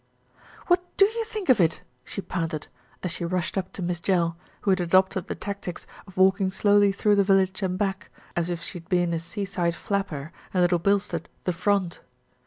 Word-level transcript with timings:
"What 0.65 0.83
do 0.97 1.05
you 1.05 1.23
think 1.25 1.47
of 1.47 1.59
it?" 1.61 1.83
she 2.03 2.23
panted, 2.23 2.65
as 3.03 3.11
she 3.11 3.23
rushed 3.23 3.55
up 3.55 3.71
to 3.73 3.83
Miss 3.83 4.01
Jell, 4.01 4.35
who 4.61 4.71
had 4.71 4.79
adopted 4.79 5.27
the 5.27 5.35
tactics 5.35 5.85
of 6.07 6.17
walking 6.17 6.49
slowly 6.49 6.91
through 6.91 7.15
the 7.17 7.23
village 7.23 7.61
and 7.61 7.77
back, 7.77 8.09
as 8.35 8.49
if 8.49 8.63
she 8.63 8.79
had 8.79 8.89
been 8.89 9.13
a 9.13 9.19
seaside 9.19 9.75
flapper, 9.75 10.31
and 10.55 10.63
Little 10.63 10.79
Bilstead 10.79 11.27
"the 11.43 11.53
front." 11.53 11.99